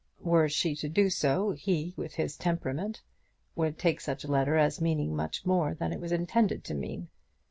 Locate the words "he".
1.51-1.93